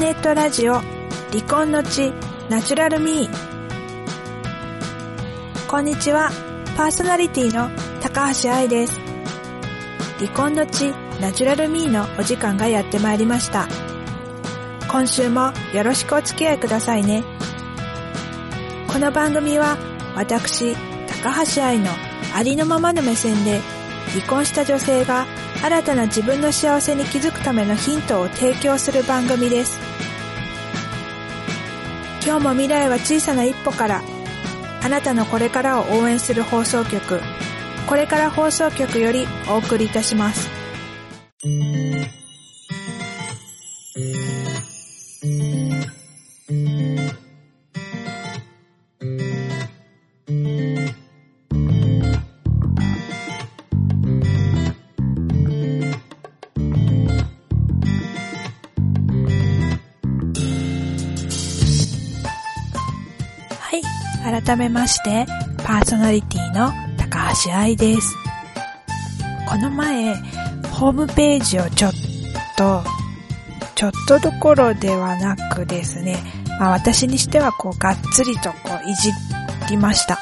[0.00, 2.10] ネットラジオ離婚の地
[2.48, 3.30] ナチュラルミー。
[5.68, 6.30] こんにちは
[6.74, 7.68] パーソナリティの
[8.00, 8.98] 高橋愛です。
[10.18, 13.68] 離婚の地ナチュラルミーのお時間がやってまいりました。
[14.90, 17.22] 今週もよろしくお付き合いくださいね。
[18.90, 19.76] この番組は
[20.16, 20.74] 私
[21.22, 21.90] 高橋愛の
[22.34, 23.60] ありのままの目線で
[24.14, 25.26] 離婚した女性が
[25.62, 29.78] 新たな自分の幸せに気づくためのヒントを提供する番組です。
[32.24, 34.02] 今日も未来は小さな一歩から
[34.82, 37.20] あなたのこれからを応援する放送局
[37.88, 40.48] これから放送局よりお送りいたします。
[64.50, 65.26] 改めまして、
[65.58, 68.16] パーソナリティの高橋愛です。
[69.48, 70.16] この前、
[70.72, 71.92] ホームページをちょっ
[72.56, 72.82] と、
[73.76, 76.18] ちょっとどころではなくですね、
[76.58, 79.12] まあ私にしてはこうがっつりとこういじ
[79.70, 80.18] りました。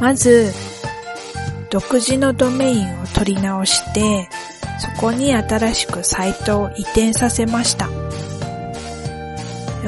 [0.00, 0.50] まず、
[1.68, 4.30] 独自のドメインを取り直して、
[4.78, 7.86] そこに新しくサイトを移転させました。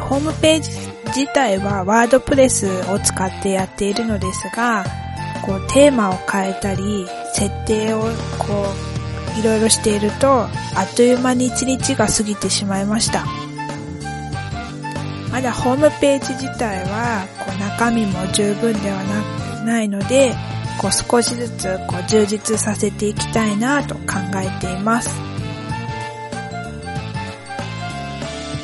[0.01, 0.80] ホームページ
[1.14, 4.84] 自体はワードプレスを使ってやっているのですが、
[5.42, 8.03] こうテーマを変えたり、設定を
[8.39, 8.66] こ
[9.36, 10.48] ういろいろしていると、あ
[10.84, 13.25] っという間に一日が過ぎてしまいました。
[15.32, 20.34] まだホームページ自体はこう中身も十分ではなないので、
[20.81, 24.00] こう少しずつこう充実させていきたいなと考
[24.37, 25.10] えています。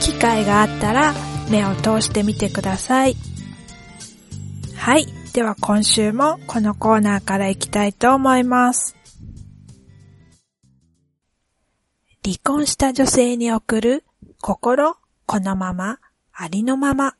[0.00, 1.14] 機会があったら
[1.50, 3.16] 目を通してみてください。
[4.76, 5.06] はい。
[5.32, 8.96] では今週もこのコーナーから行きたいと思います。
[12.24, 14.04] 離婚した女性に送る
[14.40, 14.96] 心
[15.26, 15.98] このまま
[16.32, 17.14] ありのまま。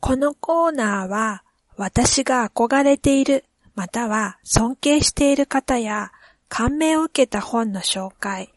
[0.00, 1.42] このコーナーは
[1.76, 6.12] 私が憧れているまたは尊敬している方や
[6.48, 8.52] 感銘を受けた本の紹介、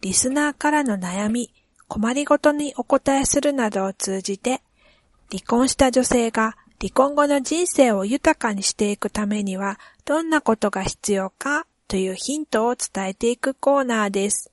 [0.00, 1.52] リスナーからの悩み、
[1.88, 4.62] 困りごとにお答えするなどを通じて、
[5.30, 14.52] 離婚した女性が離婚後の人生を豊かにしていくためにはどんなことが必要かというヒントを伝えていくコーナーです。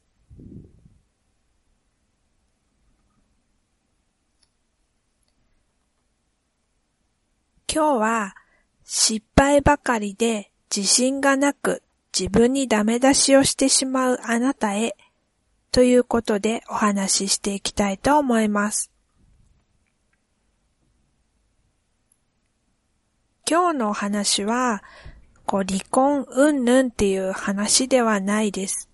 [7.71, 8.35] 今日は
[8.85, 11.81] 失敗ばかりで自信がなく
[12.17, 14.95] 自分にダメ出しをしてしまうあなたへ
[15.71, 18.91] ということでお話ししていきたいと思います。
[23.49, 24.83] 今日のお話は、
[25.45, 28.87] こう離婚うんぬんっていう話ではないです。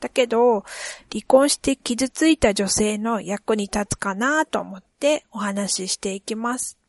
[0.00, 0.64] だけど、
[1.12, 6.79] 離婚して傷ついた女性の役に立つかなと思ってお話ししていきます。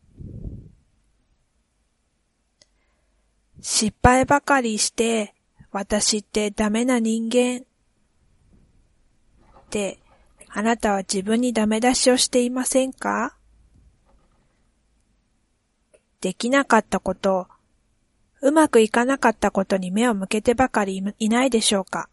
[3.62, 5.34] 失敗ばかりして、
[5.72, 7.60] 私ってダメな人間。
[7.60, 7.62] っ
[9.70, 10.00] て、
[10.50, 13.38] あなたは自分にダメ出しをしていませんか？
[16.20, 17.48] できなかったこと、
[18.42, 22.10] うまくいかなかったことに目を向けてばかりいないでしょうか？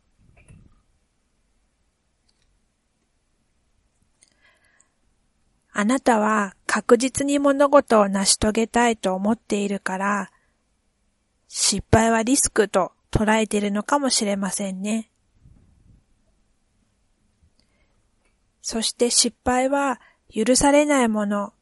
[5.73, 10.31] あなたは確実に物事を成し遂げたいと思っているから、
[11.49, 15.11] 失敗はリスクと捉えているのかもしれませんね。
[18.61, 19.99] そして失敗は
[20.33, 21.55] 許されないもの、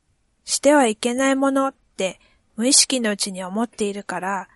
[0.45, 2.21] してはいけないものって
[2.57, 4.49] 無意識のうちに思っているから、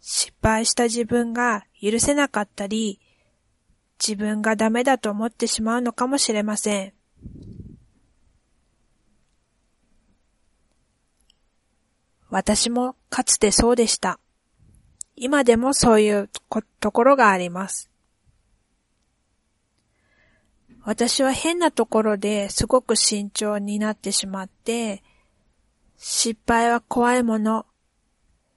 [0.00, 3.00] 失敗した自分が許せなかったり、
[3.98, 6.92] 自分がダメだと思ってしまうのかもしれません。
[12.28, 14.18] 私もかつてそうでした。
[15.24, 16.28] 今でもそういう
[16.80, 17.88] ところがあります。
[20.84, 25.04] 私は変なところですごく慎重になってしまって、
[25.96, 27.66] 失敗は怖いもの、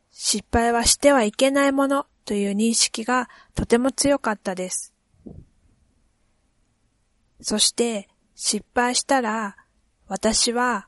[0.10, 4.92] 失敗はしてはいけないものという認識がとても強かったです。
[7.42, 9.56] そして失敗したら
[10.08, 10.88] 私は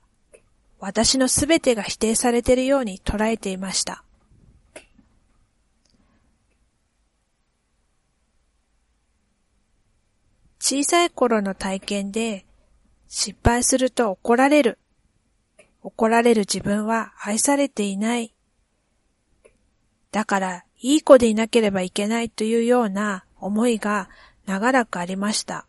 [0.79, 4.03] 私のすべてが否定されているように捉えていました。
[10.69, 12.45] 小さい頃の体験で
[13.07, 14.79] 失敗すると怒られる。
[15.81, 18.33] 怒られる自分は愛されていない。
[20.11, 24.09] だからいい子でいなければいけないというような思いが
[24.45, 25.65] 長らくありました。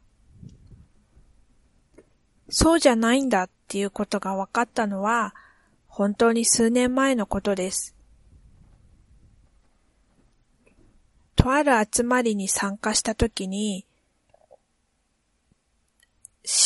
[2.49, 5.33] そうじゃないんだっていうことが分かったのは
[5.87, 7.95] 本当に数年前のことです。
[11.37, 13.87] とある集まりに参加したときに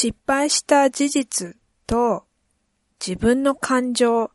[0.02, 1.56] 失敗した事実
[1.87, 2.25] と
[2.99, 4.32] 自分の感情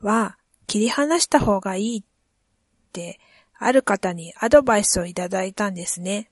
[0.00, 0.38] は
[0.68, 2.02] 切り離した方がいいっ
[2.92, 3.18] て
[3.58, 6.30] ある方にアドバイスをいただいたんですね。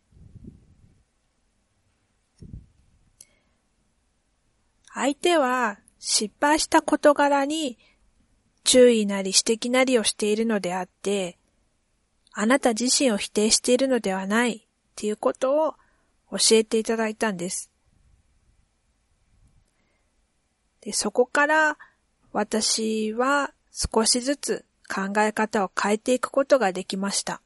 [4.95, 7.77] 相手は失敗した事柄に
[8.63, 11.39] 注意なり指摘なりをしているのであって、
[12.31, 14.61] あなた自身を否定しているのではないっ
[14.95, 15.75] ていうことを
[16.31, 17.70] 教えていただいたんです。
[20.81, 21.79] で、そこから
[22.33, 27.41] 私は少しずつ考え方を変えていくことができました。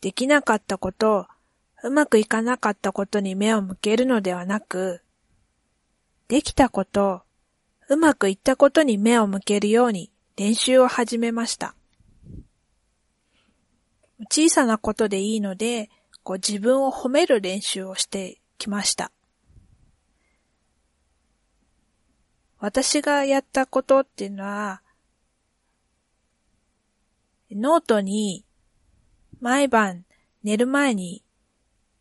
[0.00, 1.28] できなかったこと、
[1.84, 5.02] うまくいかなかったことに目を向けるのではなく、
[6.26, 7.22] できたこと、
[7.88, 11.76] うまくいったことに目を向けるように練習を始めました。
[14.30, 15.90] 小さなことでいいので、
[16.24, 19.10] こう自分を褒める練習をしてきました。
[22.58, 24.82] 私がやったことっていうのは、
[27.50, 28.44] ノートに
[29.40, 30.04] 毎晩
[30.44, 31.24] 寝る前に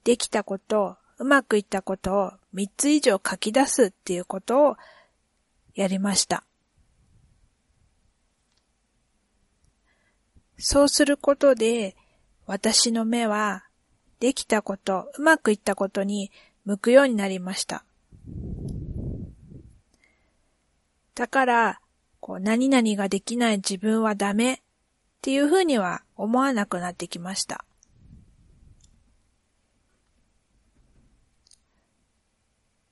[0.03, 4.75] できたこと、うまくいったことを3つ以上書き出すっていうことを
[5.73, 6.43] やりました。
[10.57, 11.95] そうすることで
[12.45, 13.63] 私の目は
[14.19, 16.31] できたこと、うまくいったことに
[16.65, 17.83] 向くようになりました。
[21.15, 21.81] だから、
[22.19, 24.57] こう、何々ができない自分はダメっ
[25.21, 27.65] ていうふうには思わなくなってきました。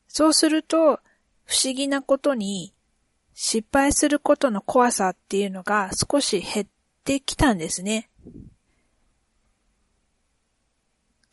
[0.08, 1.00] そうすると、
[1.46, 2.74] 不思議なことに、
[3.34, 6.68] 失敗することの怖さっていうのが少し減っ
[7.06, 8.10] てきたんですね。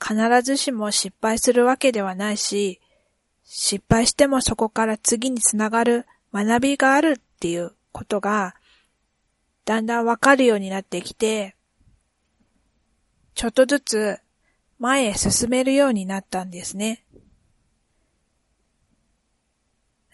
[0.03, 2.81] 必ずしも失敗するわけではないし、
[3.45, 8.55] 失敗してもそこから次につながる学びがあるっていうことが、
[9.65, 11.57] だんだんわかるようになってきて、
[13.35, 14.19] ちょっとずつ
[14.79, 17.05] 前へ進めるようになったんですね。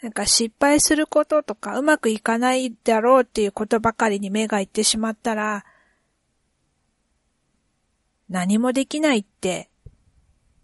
[0.03, 5.65] なんか失敗することとかうまくいかないだろうっていうことばかりに目がいってしまったら、
[8.29, 9.71] 何もできないって、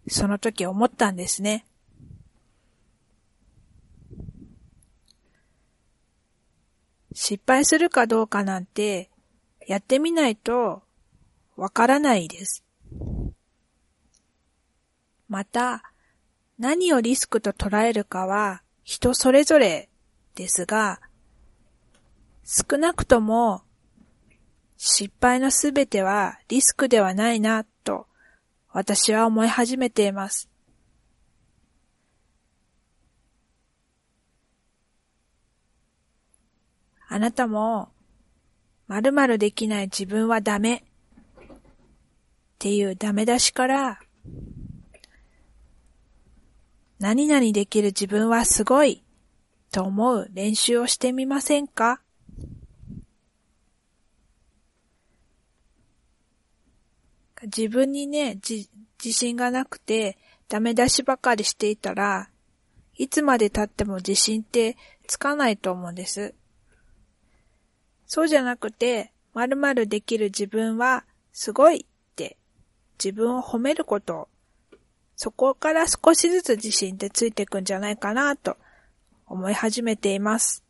[0.09, 1.65] その時思ったんですね。
[7.13, 9.09] 失敗するかどうかなんて、
[9.67, 10.81] やってみないと
[11.55, 12.63] わからないです。
[15.27, 15.83] また、
[16.57, 19.89] 何をリスクと捉えるかは人それぞれ
[20.35, 20.99] ですが、
[22.43, 23.61] 少なくとも
[24.75, 28.07] 失敗のすべてはリスクではないなと
[28.71, 30.49] 私は思い始めています。
[37.07, 37.89] あなたも、
[38.87, 40.81] 〇〇できない自分はダメっ
[42.59, 43.99] ていうダメ出しから、
[46.99, 49.03] 何々できる自分はすごい
[49.71, 52.01] と思う練習をしてみませんか？
[57.43, 58.69] 自分にね、じ
[59.03, 60.17] 自信がなくて
[60.49, 62.29] ダメ出しばかりしていたら、
[62.95, 64.75] いつまで経っても自信って
[65.07, 66.33] つかないと思うんです。
[68.05, 72.37] そうじゃなくて、〇〇できる自分はすごいって
[73.03, 74.27] 自分を褒めること。
[75.15, 78.57] そこから少しずつ自信ってついていくんじゃないかなと
[79.27, 80.63] 思い始めています。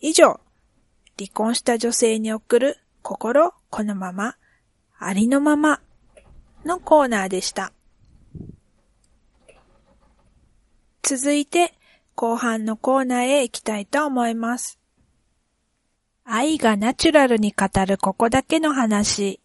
[0.00, 0.40] 以上、
[1.18, 4.36] 離婚した女性に送る心このまま、
[4.98, 5.80] ありのまま
[6.64, 7.72] のコーナーでした。
[11.02, 11.74] 続いて、
[12.14, 14.78] 後半のコーナーへ行きたいと思います。
[16.24, 19.40] 愛がナチュラルに語るここだけの話。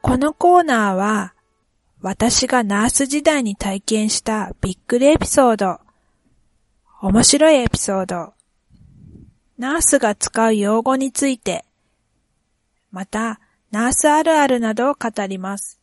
[0.00, 1.34] このコーナーは、
[2.00, 5.80] 私がナース時代に体験したびっくりエピソード、
[7.00, 8.34] 面白いエピソード、
[9.56, 11.64] ナースが使う用語について、
[12.90, 13.38] また、
[13.70, 15.78] ナースあるあるなどを語ります。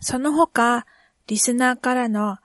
[0.00, 0.86] その他、
[1.26, 2.38] リスナーからの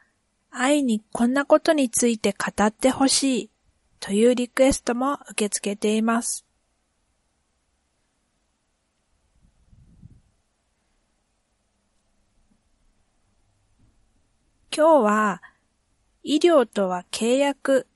[0.50, 3.50] 愛にこんなことについて語ってほしい
[4.02, 6.46] というリクエストも受け付けています。
[14.76, 15.42] 今日は
[16.24, 17.88] 医療とは契約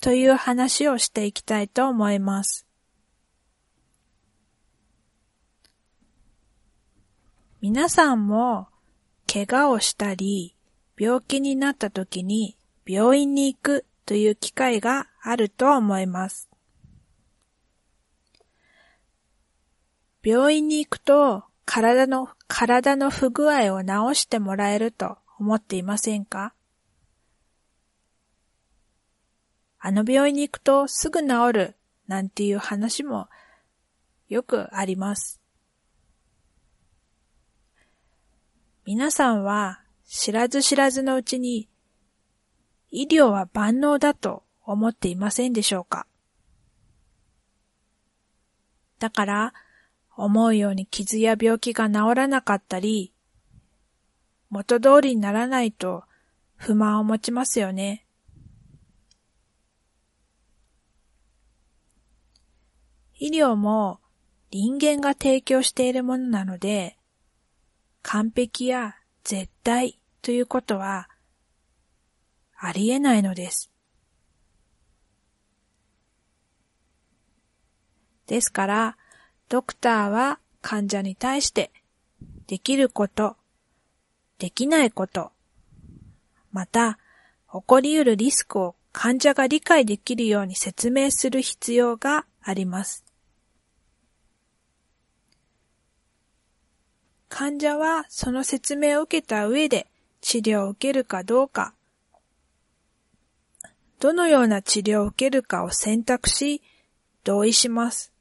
[0.00, 2.66] という話をしていきたいと思います。
[7.60, 8.68] 皆さんも
[9.30, 10.54] 怪我をしたり
[10.96, 16.48] 病気になった時に病院に行くという機会があると思います。
[20.22, 26.54] 病院に行くと体の、体の不具合を治してもらえると思っていませんか？
[29.78, 31.76] あの病院に行くとすぐ治る
[32.08, 33.28] なんていう話も
[34.28, 35.40] よくあります。
[38.84, 41.68] 皆さんは知らず知らずのうちに
[42.90, 46.06] 医療は万能だと思っていませんでしょうか？
[48.98, 49.54] だから
[50.16, 53.12] 思うように傷や病気が治らなかったり
[54.50, 56.04] 元通りにならないと
[56.56, 58.06] 不満を持ちますよね。
[63.18, 64.00] 医療も
[64.50, 66.96] 人間が提供しているものなので、
[68.02, 71.08] 完璧や絶対ということは
[72.58, 73.70] ありえないのです。
[78.26, 78.96] ですから、
[79.48, 81.70] ドクターは患者に対して
[82.46, 83.36] できること、
[84.38, 85.32] できないこと、
[86.52, 86.98] また
[87.52, 93.04] 起こり得るリスクを患者が理解できるように説明する必要があります。
[97.28, 99.86] 患者はその説明を受けた上で
[100.20, 101.74] 治療を受けるかどうか、
[104.00, 106.62] どのような治療を受けるかを選択し、
[107.24, 108.12] 同意します。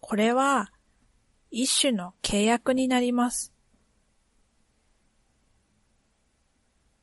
[0.00, 0.72] これは
[1.50, 3.52] 一種の契約になります。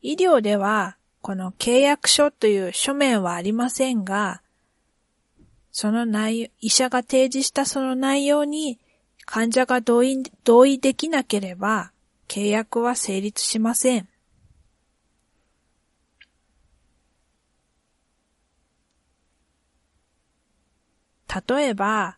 [0.01, 4.41] 医療ではこの契約書という書面はありませんが、
[5.71, 8.79] その内容、医者が提示したその内容に
[9.25, 11.91] 患者が同意、同意できなければ
[12.27, 14.07] 契約は成立しません。
[21.47, 22.17] 例えば、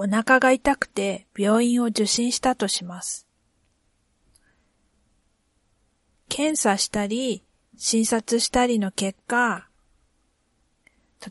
[0.00, 3.26] お腹が痛くて病院を受診したとします。
[6.28, 7.42] 検査したり、
[7.76, 9.66] 診察したりの結果、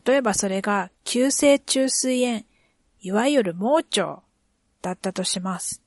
[0.04, 2.44] 例えばそれが急性虫垂炎、
[3.00, 4.20] いわゆる盲腸
[4.82, 5.80] だったとします。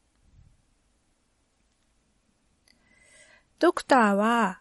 [3.60, 4.60] ドクターは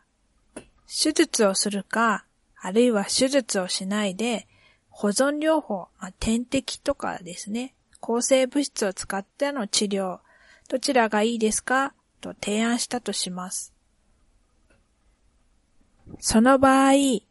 [0.85, 2.27] 手術をするか、
[2.61, 4.47] あるいは手術をしないで
[4.91, 7.75] 保存療法、まあ、点滴とかですね、
[8.11, 10.19] 抗生物質を使っての治療、
[10.69, 11.95] どちらがいいですか？
[12.21, 13.73] と提案したとします。
[16.19, 17.25] その場合、手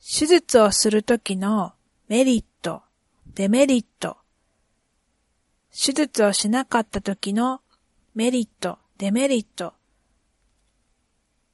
[0.00, 1.74] 術をするときの
[2.08, 2.82] メリット、
[3.34, 4.16] デメリット、
[5.70, 7.60] 手術をしなかったときの
[8.16, 9.74] メリット、デメリット、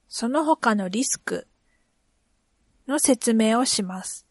[0.07, 1.45] その他のリスク
[2.87, 4.25] の説明をします。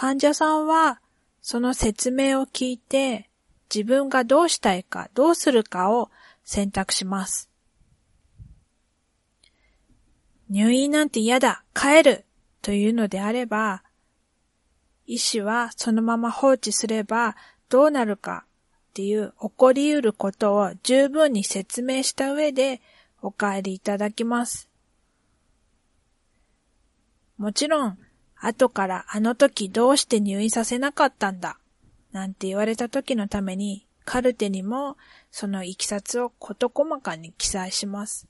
[0.00, 0.98] 患者さんは
[1.42, 3.28] その説明を聞いて
[3.70, 6.10] 自分がどうしたいかどうするかを
[6.42, 7.50] 選択します。
[10.48, 12.24] 入院なんて嫌だ、帰る
[12.62, 13.82] というのであれば、
[15.06, 17.36] 医師はそのまま放置すれば
[17.68, 22.80] どうなるかっていう起こり得ることを十分に説明した上で
[23.20, 24.70] お帰りいただきます。
[27.36, 27.98] もちろん、
[28.40, 31.58] 後からあの時どうして入院させなかったんだ、
[32.12, 34.96] なんて言われた時のために、カルテにも
[35.30, 38.26] そのいきさつを事細かに記載します。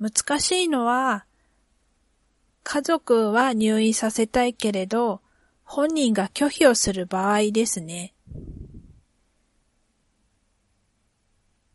[0.00, 1.26] 難しいのは、
[2.62, 5.20] 家族は入院させたいけれど、
[5.64, 8.14] 本人が拒否をする場合ですね。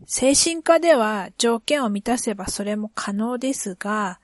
[0.07, 4.19] 精神科では条件を満たせばそれも可能ですが、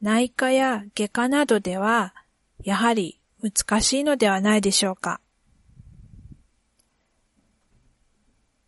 [0.00, 2.14] 内科や外科などでは、
[2.64, 5.20] やはり難しいのではないでしょうか。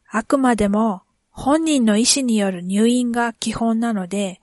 [0.08, 4.40] あくまでも本人の意思による入院が基本なので、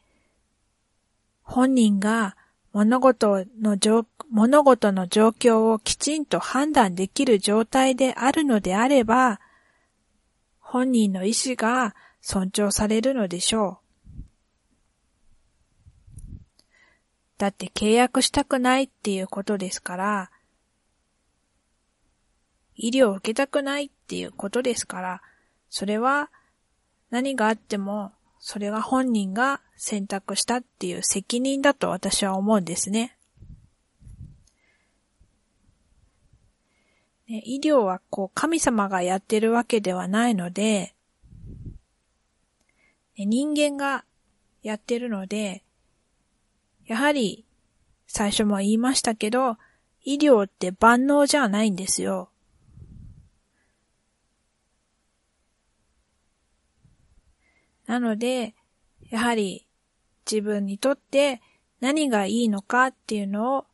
[1.44, 2.36] 本人が
[2.74, 9.40] 物事の状物事の状況をきちんと判断できる状態であるのであれば、
[10.70, 13.80] 本人の意思が尊重されるのでしょ
[14.20, 14.24] う。
[17.38, 20.32] だって契約したくないっていうことですから、
[22.76, 25.22] 医療を受けたくないっていうことですから、
[25.70, 26.30] それは
[27.12, 33.17] 何があっても、それが本人が選択したっていう責任だと私は思うんですね。
[37.28, 40.96] ね医療はこう神様がやってるわけではないので、
[43.18, 44.06] ね、人間が
[44.64, 45.64] やってるので、
[46.86, 47.46] やはり
[48.08, 49.58] 最初も言いましたけど、
[50.04, 52.30] 医療って万能じゃないんですよ。
[57.88, 58.54] なので、
[59.10, 59.66] やはり
[60.30, 61.42] 自分にとって
[61.80, 63.66] 何がいいのかっていうのを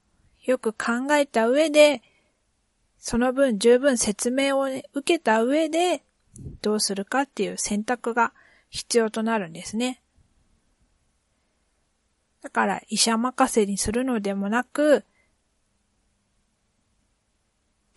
[0.44, 2.02] よく考えた上で、
[3.06, 6.04] その分十分説明を、受けた上で
[6.62, 8.32] どうするかっていう選択が
[8.70, 10.02] 必要となるんですね。
[12.42, 15.04] だから医者任せにするのでもなく、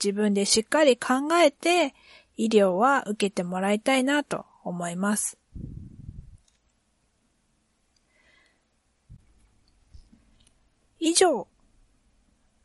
[0.02, 1.94] 自分でしっかり考えて
[2.36, 5.38] 医療は受けてもらいたいなと思います。
[10.98, 11.46] 以上、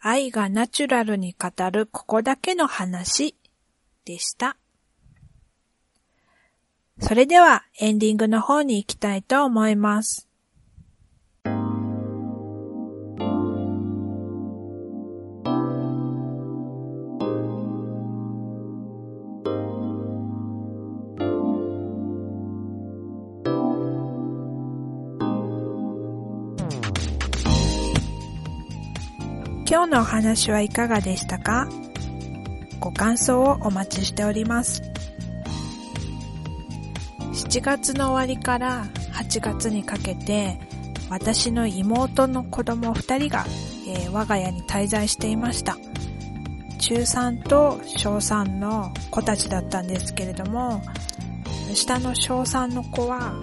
[0.03, 3.35] 愛がナチュラルに語るここだけの話
[4.03, 4.57] でした。
[6.99, 10.30] それではエンディングの方に行きたいと思います。
[29.91, 31.67] のお話はいかがでしたか？
[32.79, 34.81] ご感想をお待ちしております。
[37.33, 40.59] 7月の終わりから8月にかけて
[41.09, 43.45] 私の妹の子供2人が、
[43.85, 45.77] えー、我が家に滞在していました。
[46.79, 50.81] 中3と小3の子たちだったんですけれども、
[51.73, 53.33] 下の小3の子は、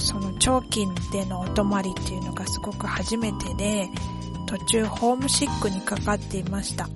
[0.00, 3.88] その長期でのお泊まりっていうのがすごく初めてで、
[4.52, 6.86] 途中ホームシックにかかっていました。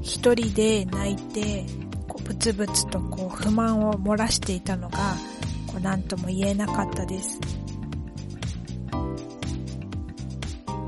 [0.00, 1.66] 一人で泣いて、
[2.06, 5.16] こうブツブツとこう不満を漏らしていたのが、
[5.66, 7.40] こう何とも言えなかったです。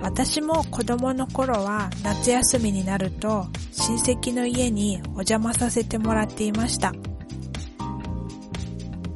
[0.00, 6.94] 私も子供の頃は夏休みになると親戚の家にお邪魔させてもらっていました。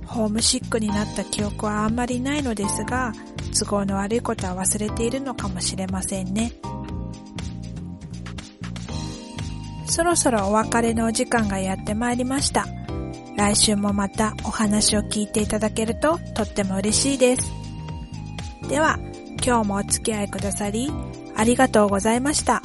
[0.06, 3.12] ホームシックになった記憶はあんまりないのですが、
[3.58, 6.52] 都合の悪いことは忘れているのかもしれませんね。
[9.86, 12.66] そろそろお別れのお時間がやってまいりました。
[13.36, 17.52] 来週もまたお話を聞いていただけるととっても嬉しいです。
[18.68, 18.98] では、
[19.44, 20.90] 今日もお付き合いくださり、
[21.36, 22.62] ありがとうございました。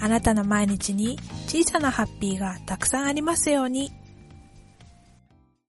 [0.00, 3.92] あなたの毎日に小さなハッピーがたくさんありますように。